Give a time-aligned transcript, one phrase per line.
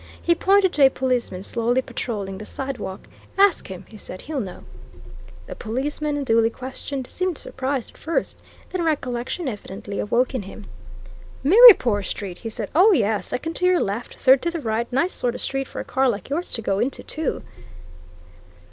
[0.19, 3.07] He pointed to a policeman slowly patrolling the side walk.
[3.37, 4.21] "Ask him," he said.
[4.21, 4.63] "He'll know."
[5.45, 8.41] The policeman, duly questioned, seemed surprised at first;
[8.71, 10.65] then recollection evidently awoke in him.
[11.43, 12.71] "Mirrypoor Street?" he said.
[12.73, 13.27] "Oh, yes!
[13.27, 16.09] Second to your left, third to the right nice sort o' street for a car
[16.09, 17.43] like yours to go into, too!"